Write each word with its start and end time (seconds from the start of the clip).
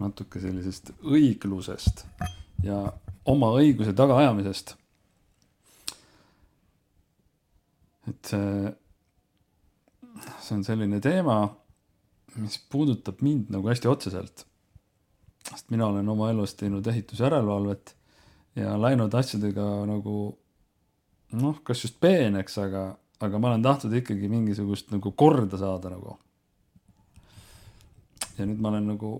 natuke 0.00 0.40
sellisest 0.42 0.90
õiglusest 1.02 2.04
ja 2.64 2.78
oma 3.30 3.52
õiguse 3.58 3.94
tagaajamisest. 3.96 4.76
et 8.04 8.28
see, 8.28 8.72
see 10.44 10.56
on 10.58 10.64
selline 10.66 10.98
teema, 11.00 11.38
mis 12.36 12.58
puudutab 12.68 13.22
mind 13.24 13.52
nagu 13.54 13.70
hästi 13.70 13.88
otseselt. 13.88 14.44
sest 15.48 15.70
mina 15.72 15.86
olen 15.86 16.08
oma 16.08 16.30
elus 16.30 16.54
teinud 16.60 16.86
ehitusjärelevalvet 16.86 17.94
ja 18.56 18.74
läinud 18.80 19.14
asjadega 19.14 19.64
nagu 19.88 20.16
noh, 21.34 21.60
kas 21.66 21.84
just 21.84 21.98
peeneks, 22.00 22.58
aga, 22.62 22.86
aga 23.24 23.40
ma 23.40 23.50
olen 23.50 23.64
tahtnud 23.64 23.96
ikkagi 23.98 24.28
mingisugust 24.30 24.92
nagu 24.94 25.12
korda 25.12 25.58
saada 25.60 25.94
nagu. 25.94 26.18
ja 28.38 28.46
nüüd 28.46 28.60
ma 28.60 28.72
olen 28.72 28.88
nagu, 28.94 29.16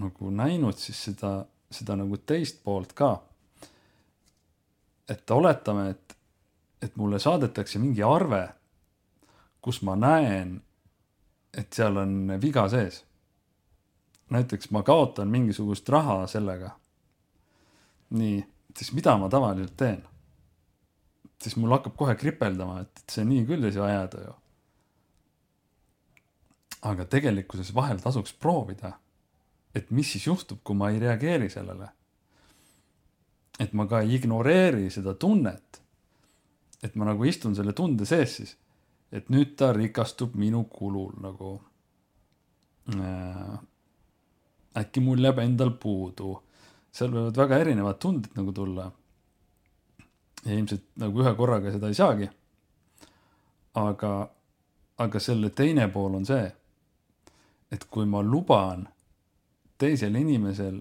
nagu 0.00 0.30
näinud 0.30 0.78
siis 0.78 1.02
seda, 1.10 1.44
seda 1.70 1.96
nagu 2.00 2.18
teist 2.26 2.62
poolt 2.64 2.94
ka. 2.96 3.12
et 5.10 5.30
oletame, 5.30 5.88
et, 5.90 6.16
et 6.82 6.96
mulle 6.96 7.18
saadetakse 7.18 7.78
mingi 7.82 8.02
arve, 8.06 8.44
kus 9.60 9.80
ma 9.82 9.96
näen, 9.98 10.60
et 11.50 11.72
seal 11.74 11.98
on 11.98 12.36
viga 12.42 12.68
sees. 12.68 13.04
näiteks 14.30 14.70
ma 14.70 14.82
kaotan 14.82 15.28
mingisugust 15.28 15.88
raha 15.88 16.26
sellega. 16.26 16.70
nii, 18.10 18.46
siis 18.76 18.92
mida 18.92 19.16
ma 19.18 19.28
tavaliselt 19.28 19.76
teen? 19.76 20.04
siis 21.42 21.56
mul 21.56 21.72
hakkab 21.72 21.96
kohe 21.96 22.14
kripeldama, 22.20 22.80
et, 22.84 23.04
see 23.10 23.24
nii 23.24 23.44
küll 23.48 23.64
ei 23.64 23.72
saa 23.72 23.88
jääda 23.88 24.24
ju. 24.26 24.34
aga 26.90 27.04
tegelikkuses 27.04 27.74
vahel 27.74 28.00
tasuks 28.00 28.32
proovida, 28.32 28.92
et 29.74 29.90
mis 29.90 30.12
siis 30.12 30.26
juhtub, 30.26 30.60
kui 30.64 30.76
ma 30.76 30.90
ei 30.90 30.98
reageeri 30.98 31.50
sellele. 31.50 31.88
et 33.60 33.72
ma 33.76 33.84
ka 33.86 34.00
ei 34.00 34.14
ignoreeri 34.16 34.90
seda 34.90 35.14
tunnet. 35.14 35.82
et 36.82 36.94
ma 36.96 37.04
nagu 37.04 37.24
istun 37.24 37.54
selle 37.54 37.72
tunde 37.72 38.06
sees 38.06 38.36
siis, 38.36 38.56
et 39.12 39.28
nüüd 39.28 39.56
ta 39.56 39.72
rikastub 39.72 40.34
minu 40.34 40.64
kulul 40.64 41.12
nagu 41.20 41.60
äh,. 42.94 43.58
äkki 44.80 45.00
mul 45.00 45.24
jääb 45.24 45.38
endal 45.38 45.70
puudu, 45.70 46.38
seal 46.92 47.10
võivad 47.10 47.36
väga 47.36 47.58
erinevad 47.58 47.98
tunded 47.98 48.34
nagu 48.38 48.52
tulla 48.52 48.90
ja 50.44 50.54
ilmselt 50.54 50.86
nagu 51.00 51.22
ühe 51.22 51.32
korraga 51.36 51.72
seda 51.72 51.88
ei 51.88 51.94
saagi. 51.94 52.30
aga, 53.74 54.30
aga 54.98 55.20
selle 55.20 55.50
teine 55.50 55.86
pool 55.88 56.14
on 56.18 56.24
see, 56.26 56.46
et 57.70 57.84
kui 57.90 58.06
ma 58.06 58.22
luban 58.22 58.88
teisel 59.80 60.14
inimesel 60.14 60.80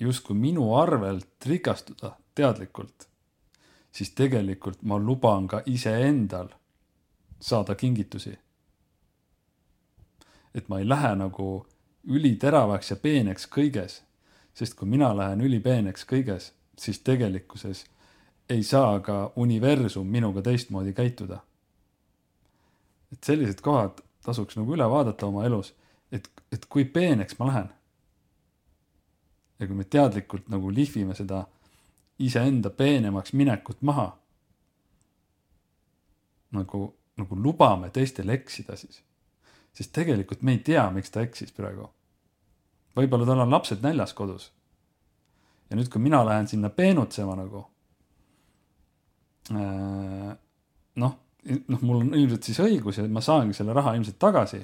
justkui 0.00 0.36
minu 0.36 0.72
arvelt 0.76 1.46
rikastuda 1.46 2.14
teadlikult, 2.34 3.08
siis 3.92 4.10
tegelikult 4.16 4.82
ma 4.82 4.98
luban 4.98 5.46
ka 5.48 5.62
iseendal 5.66 6.48
saada 7.40 7.74
kingitusi. 7.74 8.38
et 10.54 10.68
ma 10.68 10.78
ei 10.78 10.88
lähe 10.88 11.14
nagu 11.16 11.66
üliteravaks 12.04 12.90
ja 12.90 12.96
peeneks 12.96 13.46
kõiges, 13.48 14.02
sest 14.54 14.74
kui 14.76 14.88
mina 14.88 15.08
lähen 15.16 15.40
ülipeeneks 15.40 16.04
kõiges, 16.04 16.50
siis 16.78 16.98
tegelikkuses 17.00 17.84
ei 18.48 18.62
saa 18.62 19.00
ka 19.00 19.32
universum 19.36 20.06
minuga 20.06 20.42
teistmoodi 20.42 20.92
käituda. 20.92 21.38
et 23.12 23.24
sellised 23.24 23.60
kohad 23.60 24.00
tasuks 24.24 24.56
nagu 24.56 24.74
üle 24.74 24.88
vaadata 24.90 25.26
oma 25.26 25.44
elus, 25.44 25.74
et, 26.12 26.28
et 26.52 26.66
kui 26.68 26.84
peeneks 26.84 27.38
ma 27.38 27.46
lähen. 27.46 27.68
Ja 29.62 29.68
kui 29.68 29.78
me 29.78 29.86
teadlikult 29.86 30.50
nagu 30.50 30.72
lihvime 30.74 31.14
seda 31.14 31.44
iseenda 32.18 32.70
peenemaks 32.74 33.32
minekut 33.32 33.82
maha. 33.82 34.10
nagu, 36.52 36.94
nagu 37.16 37.36
lubame 37.42 37.90
teistel 37.90 38.28
eksida 38.28 38.76
siis. 38.76 39.02
sest 39.72 39.92
tegelikult 39.92 40.42
me 40.42 40.58
ei 40.58 40.58
tea, 40.58 40.90
miks 40.90 41.10
ta 41.10 41.22
eksis 41.22 41.54
praegu. 41.54 41.88
võib-olla 42.96 43.26
tal 43.26 43.46
on 43.46 43.54
lapsed 43.54 43.82
näljas 43.82 44.12
kodus. 44.12 44.50
ja 45.70 45.76
nüüd, 45.76 45.88
kui 45.88 46.00
mina 46.00 46.24
lähen 46.26 46.48
sinna 46.50 46.70
peenutsema 46.70 47.36
nagu 47.36 47.66
Äh, 49.50 50.36
noh, 50.94 51.14
noh, 51.66 51.80
mul 51.82 52.04
on 52.04 52.12
ilmselt 52.14 52.46
siis 52.46 52.60
õigus 52.62 53.00
ja 53.00 53.06
ma 53.10 53.22
saangi 53.24 53.56
selle 53.56 53.74
raha 53.74 53.96
ilmselt 53.98 54.20
tagasi. 54.22 54.62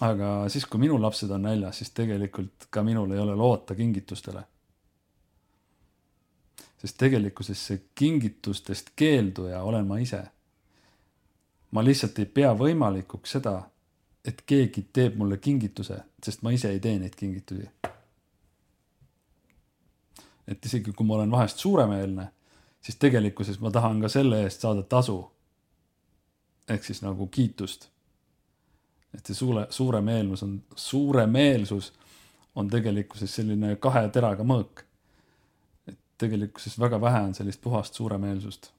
Aga 0.00 0.48
siis, 0.48 0.64
kui 0.66 0.80
minu 0.80 0.96
lapsed 1.02 1.30
on 1.30 1.42
näljas, 1.42 1.78
siis 1.78 1.90
tegelikult 1.90 2.66
ka 2.70 2.82
minul 2.82 3.10
ei 3.12 3.18
ole 3.18 3.34
loota 3.34 3.74
kingitustele. 3.74 4.42
sest 6.80 6.96
tegelikkuses 6.96 7.66
see 7.66 7.82
kingitustest 7.94 8.90
keelduja 8.96 9.62
olen 9.62 9.86
ma 9.86 9.98
ise. 9.98 10.22
ma 11.70 11.84
lihtsalt 11.84 12.18
ei 12.18 12.26
pea 12.26 12.54
võimalikuks 12.54 13.36
seda, 13.36 13.62
et 14.24 14.42
keegi 14.46 14.88
teeb 14.92 15.16
mulle 15.16 15.36
kingituse, 15.36 16.02
sest 16.24 16.42
ma 16.42 16.50
ise 16.50 16.70
ei 16.70 16.80
tee 16.80 16.98
neid 16.98 17.14
kingitusi. 17.16 17.68
et 20.48 20.66
isegi 20.66 20.92
kui 20.92 21.06
ma 21.06 21.14
olen 21.14 21.30
vahest 21.30 21.58
suuremeelne 21.58 22.30
siis 22.80 22.96
tegelikkuses 22.96 23.60
ma 23.60 23.70
tahan 23.70 24.00
ka 24.00 24.08
selle 24.08 24.42
eest 24.42 24.60
saada 24.60 24.82
tasu. 24.82 25.32
ehk 26.68 26.84
siis 26.84 27.02
nagu 27.02 27.26
kiitust. 27.26 27.88
Et 29.14 29.26
see 29.26 29.34
suure, 29.34 29.66
suuremeelsus 29.70 30.42
on, 30.42 30.62
suuremeelsus 30.76 31.92
on 32.54 32.68
tegelikkuses 32.70 33.34
selline 33.34 33.76
kahe 33.76 34.08
teraga 34.08 34.46
mõõk. 34.46 34.84
et 35.86 35.98
tegelikkuses 36.18 36.78
väga 36.78 37.00
vähe 37.00 37.22
on 37.28 37.34
sellist 37.34 37.60
puhast 37.60 37.94
suuremeelsust. 37.94 38.72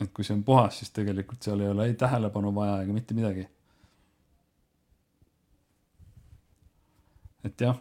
et 0.00 0.12
kui 0.12 0.24
see 0.24 0.34
on 0.34 0.44
puhas, 0.44 0.78
siis 0.78 0.90
tegelikult 0.90 1.42
seal 1.42 1.60
ei 1.60 1.68
ole 1.68 1.86
ei 1.86 1.94
tähelepanu 1.94 2.54
vaja 2.54 2.82
ega 2.82 2.92
mitte 2.92 3.14
midagi. 3.14 3.46
et 7.44 7.60
jah, 7.60 7.78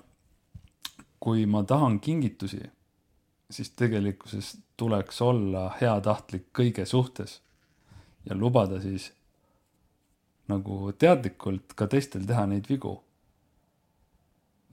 kui 1.20 1.46
ma 1.46 1.64
tahan 1.64 2.00
kingitusi 2.00 2.62
siis 3.52 3.70
tegelikkuses 3.70 4.58
tuleks 4.78 5.22
olla 5.22 5.72
heatahtlik 5.82 6.48
kõige 6.60 6.86
suhtes 6.86 7.42
ja 8.26 8.36
lubada 8.36 8.82
siis 8.82 9.12
nagu 10.52 10.92
teadlikult 10.92 11.76
ka 11.76 11.88
teistel 11.88 12.26
teha 12.28 12.46
neid 12.50 12.70
vigu. 12.70 13.00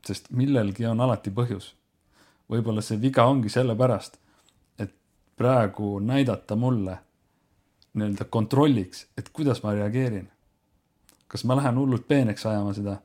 sest 0.06 0.30
millelgi 0.30 0.86
on 0.86 1.00
alati 1.00 1.30
põhjus. 1.30 1.74
võib-olla 2.50 2.82
see 2.82 3.00
viga 3.00 3.26
ongi 3.28 3.48
sellepärast, 3.52 4.18
et 4.78 4.94
praegu 5.36 5.98
näidata 6.00 6.56
mulle 6.56 6.98
nii-öelda 7.94 8.24
kontrolliks, 8.24 9.06
et 9.18 9.28
kuidas 9.28 9.62
ma 9.62 9.72
reageerin. 9.72 10.28
kas 11.28 11.44
ma 11.44 11.56
lähen 11.56 11.76
hullult 11.76 12.08
peeneks 12.08 12.46
ajama 12.46 12.74
seda? 12.74 12.98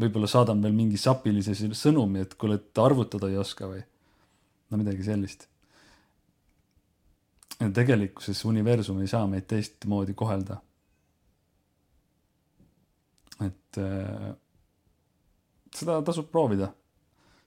võib-olla 0.00 0.28
saadan 0.30 0.62
veel 0.62 0.74
mingi 0.74 0.98
sapilise 1.00 1.54
sõnumi, 1.76 2.24
et 2.24 2.34
kuule, 2.40 2.56
et 2.60 2.78
arvutada 2.78 3.28
ei 3.28 3.38
oska 3.40 3.68
või 3.68 3.82
no 4.70 4.80
midagi 4.80 5.04
sellist. 5.04 5.46
tegelikkuses 7.74 8.44
universum 8.48 9.00
ei 9.00 9.10
saa 9.10 9.26
meid 9.28 9.46
teistmoodi 9.50 10.14
kohelda. 10.16 10.60
Et 13.46 13.78
äh, 13.80 14.30
seda 15.74 16.00
tasub 16.04 16.30
proovida. 16.30 16.72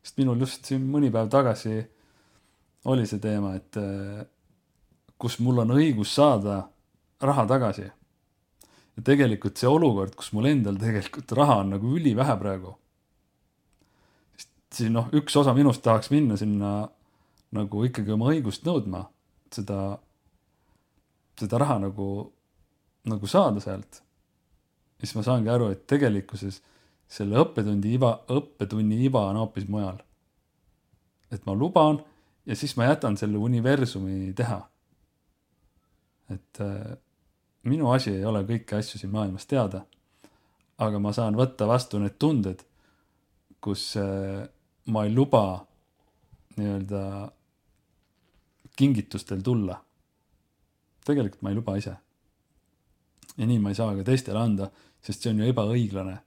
sest 0.04 0.18
minul 0.20 0.40
just 0.44 0.66
siin 0.68 0.84
mõni 0.92 1.12
päev 1.12 1.30
tagasi 1.32 1.78
oli 2.92 3.06
see 3.08 3.22
teema, 3.24 3.54
et 3.56 3.78
äh, 3.80 4.24
kus 5.18 5.40
mul 5.40 5.62
on 5.64 5.76
õigus 5.78 6.16
saada 6.16 6.64
raha 7.24 7.46
tagasi. 7.48 7.86
ja 8.96 9.04
tegelikult 9.04 9.58
see 9.58 9.70
olukord, 9.70 10.16
kus 10.16 10.34
mul 10.34 10.50
endal 10.52 10.78
tegelikult 10.78 11.32
raha 11.32 11.62
on 11.64 11.76
nagu 11.78 11.96
ülivähe 11.98 12.36
praegu. 12.40 12.76
siis 14.74 14.92
noh, 14.92 15.10
üks 15.14 15.36
osa 15.40 15.54
minust 15.54 15.84
tahaks 15.84 16.12
minna 16.12 16.38
sinna 16.38 16.90
nagu 17.54 17.84
ikkagi 17.86 18.12
oma 18.12 18.32
õigust 18.34 18.66
nõudma, 18.66 19.06
seda, 19.54 20.00
seda 21.40 21.60
raha 21.62 21.78
nagu, 21.86 22.08
nagu 23.06 23.30
saada 23.30 23.62
sealt. 23.62 24.02
Siis 25.04 25.16
ma 25.18 25.24
saangi 25.26 25.52
aru, 25.52 25.68
et 25.74 25.84
tegelikkuses 25.88 26.62
selle 27.12 27.38
õppetundi 27.42 27.92
iva, 27.98 28.14
õppetunni 28.32 29.02
iva 29.04 29.28
on 29.30 29.42
hoopis 29.42 29.68
mujal. 29.68 30.00
et 31.34 31.46
ma 31.50 31.56
luban 31.58 31.98
ja 32.46 32.56
siis 32.56 32.76
ma 32.78 32.86
jätan 32.86 33.18
selle 33.18 33.38
universumi 33.38 34.34
teha. 34.38 34.62
et 36.30 36.62
äh, 36.62 36.96
minu 37.64 37.92
asi 37.92 38.16
ei 38.16 38.26
ole 38.26 38.44
kõiki 38.48 38.78
asju 38.80 39.00
siin 39.00 39.12
maailmas 39.12 39.46
teada. 39.46 39.84
aga 40.78 41.00
ma 41.00 41.14
saan 41.14 41.36
võtta 41.36 41.68
vastu 41.68 42.00
need 42.00 42.16
tunded, 42.20 42.64
kus 43.62 43.96
äh, 43.98 44.48
ma 44.88 45.04
ei 45.06 45.14
luba 45.14 45.66
nii-öelda 46.58 47.04
kingitustel 48.76 49.42
tulla. 49.42 49.78
tegelikult 51.06 51.42
ma 51.42 51.50
ei 51.50 51.56
luba 51.56 51.78
ise. 51.78 51.98
ja 53.38 53.46
nii 53.46 53.60
ma 53.60 53.70
ei 53.70 53.76
saa 53.76 53.96
ka 53.96 54.04
teistele 54.08 54.40
anda, 54.40 54.72
sest 55.04 55.24
see 55.24 55.34
on 55.34 55.44
ju 55.44 55.52
ebaõiglane. 55.52 56.18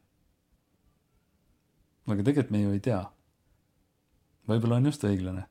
aga 2.06 2.22
tegelikult 2.22 2.52
me 2.54 2.62
ju 2.62 2.72
ei 2.76 2.80
tea. 2.80 3.02
võib-olla 4.46 4.80
on 4.80 4.90
just 4.92 5.04
õiglane. 5.04 5.46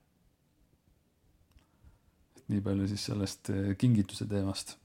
nii 2.47 2.61
palju 2.61 2.87
siis 2.87 3.05
sellest 3.09 3.49
eh, 3.49 3.75
kingituse 3.77 4.27
teemast 4.29 4.77